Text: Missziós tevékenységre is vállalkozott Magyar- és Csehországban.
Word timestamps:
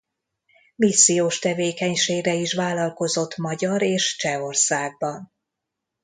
Missziós 0.75 1.39
tevékenységre 1.39 2.33
is 2.33 2.53
vállalkozott 2.53 3.37
Magyar- 3.37 3.81
és 3.81 4.15
Csehországban. 4.17 5.31